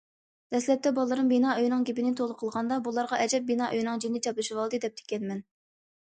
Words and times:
دەسلەپتە 0.53 0.91
بالىلىرىم 0.99 1.27
بىنا 1.31 1.49
ئۆينىڭ 1.63 1.83
گېپىنى 1.89 2.13
تولا 2.19 2.37
قىلغاندا‹‹ 2.39 2.79
بۇلارغا 2.87 3.19
ئەجەب 3.25 3.45
بىنا 3.51 3.67
ئۆينىڭ 3.75 4.01
جىنى 4.05 4.23
چاپلىشىۋالدى›› 4.29 4.81
دەپتىكەنمەن. 4.87 5.45